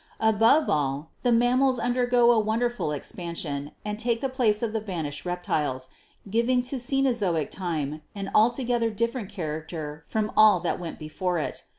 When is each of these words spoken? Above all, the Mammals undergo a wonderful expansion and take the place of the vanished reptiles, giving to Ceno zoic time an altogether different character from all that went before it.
Above 0.19 0.67
all, 0.67 1.11
the 1.21 1.31
Mammals 1.31 1.77
undergo 1.77 2.31
a 2.31 2.39
wonderful 2.39 2.91
expansion 2.91 3.69
and 3.85 3.99
take 3.99 4.19
the 4.19 4.29
place 4.33 4.63
of 4.63 4.73
the 4.73 4.79
vanished 4.79 5.25
reptiles, 5.27 5.89
giving 6.27 6.63
to 6.63 6.77
Ceno 6.77 7.09
zoic 7.11 7.51
time 7.51 8.01
an 8.15 8.31
altogether 8.33 8.89
different 8.89 9.29
character 9.29 10.03
from 10.07 10.31
all 10.35 10.59
that 10.59 10.79
went 10.79 10.97
before 10.97 11.37
it. 11.37 11.61